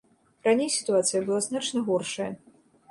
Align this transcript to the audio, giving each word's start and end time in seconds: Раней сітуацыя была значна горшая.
Раней 0.47 0.71
сітуацыя 0.77 1.21
была 1.29 1.41
значна 1.49 1.87
горшая. 1.93 2.31